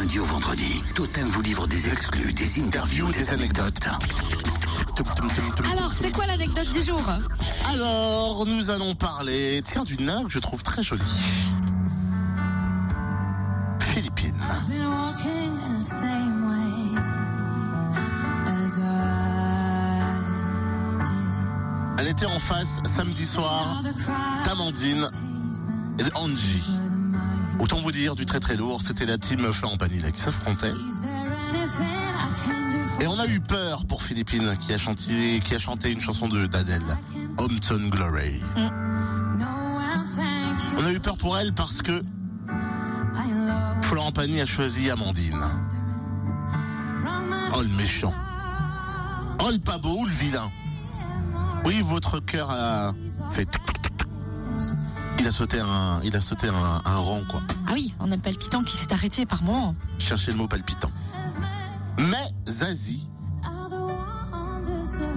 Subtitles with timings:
[0.00, 3.86] mercredi, Totem vous livre des exclus, des interviews, des anecdotes.
[5.72, 7.00] Alors, c'est quoi l'anecdote du jour?
[7.68, 11.02] Alors, nous allons parler, tiens, d'une nain que je trouve très jolie.
[13.80, 14.40] Philippines.
[21.98, 23.82] Elle était en face samedi soir
[24.46, 25.10] d'Amandine
[25.98, 26.79] et d'Angie.
[27.60, 30.72] Autant vous dire du très très lourd, c'était la team Florent Pagny qui s'affrontait.
[33.00, 36.82] Et on a eu peur pour Philippine qui a chanté, une chanson de d'Adèle,
[37.36, 38.40] Hometown Glory.
[40.78, 42.00] On a eu peur pour elle parce que
[43.82, 45.44] Florent Pagny a choisi Amandine.
[47.54, 48.14] Oh le méchant.
[49.42, 50.50] Oh le pas beau, le vilain.
[51.66, 52.94] Oui, votre cœur a
[53.30, 53.48] fait.
[55.18, 57.42] Il a sauté un, il a sauté un, un rang quoi.
[57.66, 59.74] Ah oui, on a le palpitant qui s'est arrêté par moment.
[59.98, 60.90] Cherchez le mot palpitant.
[61.98, 63.08] Mais Zazie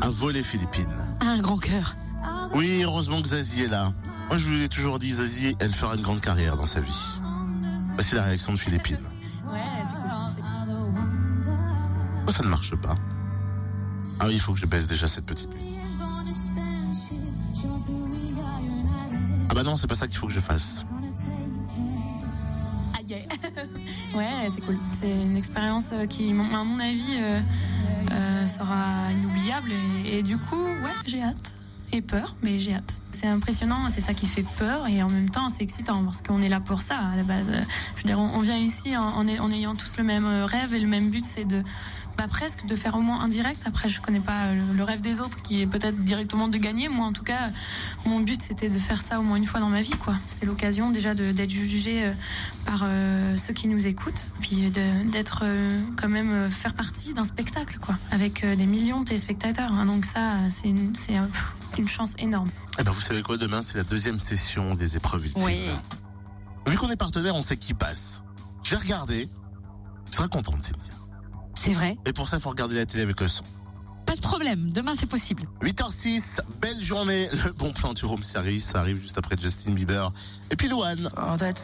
[0.00, 0.92] a volé Philippine.
[1.20, 1.96] Ah, un grand cœur.
[2.54, 3.92] Oui, heureusement que Zazie est là.
[4.28, 7.20] Moi, je vous l'ai toujours dit, Zazie, elle fera une grande carrière dans sa vie.
[7.94, 8.98] Voici la réaction de Philippine.
[12.26, 12.96] Ouais, ça ne marche pas
[14.20, 15.78] Ah oui, il faut que je baisse déjà cette petite musique.
[19.50, 20.84] Ah bah non, c'est pas ça qu'il faut que je fasse.
[22.98, 23.28] Aïe, aïe.
[24.14, 24.76] Ouais, c'est cool.
[24.76, 27.40] C'est une expérience euh, qui, à mon avis, euh,
[28.12, 29.72] euh, sera inoubliable.
[30.04, 31.52] Et, du coup, ouais, j'ai hâte.
[31.92, 32.92] Et peur, mais j'ai hâte.
[33.12, 36.42] C'est impressionnant, c'est ça qui fait peur et en même temps c'est excitant parce qu'on
[36.42, 37.46] est là pour ça à la base.
[37.94, 41.08] Je veux dire, on, vient ici en, ayant tous le même rêve et le même
[41.08, 41.62] but, c'est de
[42.18, 43.62] bah, presque de faire au moins un direct.
[43.66, 46.56] Après, je connais pas euh, le, le rêve des autres qui est peut-être directement de
[46.58, 46.88] gagner.
[46.88, 47.50] Moi, en tout cas,
[48.06, 50.16] mon but c'était de faire ça au moins une fois dans ma vie, quoi.
[50.38, 52.12] C'est l'occasion déjà de- d'être jugé euh,
[52.66, 57.12] par euh, ceux qui nous écoutent, puis de- d'être euh, quand même euh, faire partie
[57.14, 59.72] d'un spectacle, quoi, avec euh, des millions de téléspectateurs.
[59.72, 59.86] hein.
[59.86, 62.48] donc ça, euh, c'est une, c'est, euh, pff, une chance énorme.
[62.78, 65.42] Eh ben, vous savez quoi, demain, c'est la deuxième session des épreuves ultimes.
[65.44, 65.68] Oui.
[66.68, 68.22] Vu qu'on est partenaire, on sait qui passe.
[68.62, 69.28] J'ai regardé.
[70.10, 70.92] Tu seras contente, Cynthia.
[71.62, 71.96] C'est vrai.
[72.06, 73.44] Et pour ça, il faut regarder la télé avec le son.
[74.04, 74.70] Pas de problème.
[74.70, 75.44] Demain, c'est possible.
[75.62, 77.28] 8h06, belle journée.
[77.44, 80.12] Le bon plan du room service, ça arrive juste après Justin Bieber.
[80.50, 81.08] Et puis Louane.
[81.38, 81.60] That's